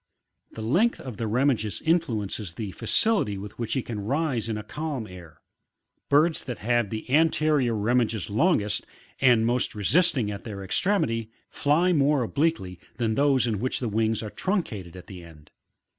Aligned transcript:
The 0.53 0.63
length 0.63 0.99
of 0.99 1.17
the 1.17 1.27
remiges 1.27 1.79
influences 1.79 2.55
the 2.55 2.71
feicility 2.73 3.37
with 3.37 3.59
which 3.59 3.73
he 3.73 3.83
can 3.83 3.99
rise 4.03 4.49
in 4.49 4.57
a 4.57 4.63
calm 4.63 5.05
air; 5.05 5.41
birds 6.09 6.43
that 6.45 6.57
have 6.57 6.89
the 6.89 7.07
anterior 7.11 7.75
remiges 7.75 8.27
longest, 8.27 8.83
and 9.19 9.45
most 9.45 9.75
resisting 9.75 10.31
at 10.31 10.43
their 10.43 10.63
extremity, 10.63 11.29
fly 11.51 11.93
more 11.93 12.23
obliquely, 12.23 12.79
than 12.97 13.13
those 13.13 13.45
in 13.45 13.59
which 13.59 13.79
the 13.79 13.89
wings 13.89 14.23
are 14.23 14.31
truncated 14.31 14.95
at 14.95 15.05
the 15.05 15.23
end. 15.23 15.51